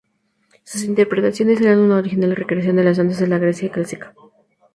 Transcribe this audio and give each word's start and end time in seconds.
Sus 0.63 0.81
interpretaciones 0.83 1.61
eran 1.61 1.77
una 1.77 1.97
original 1.97 2.35
recreación 2.35 2.75
de 2.75 2.83
las 2.83 2.97
danzas 2.97 3.19
de 3.19 3.27
la 3.27 3.37
Grecia 3.37 3.71
clásica. 3.71 4.15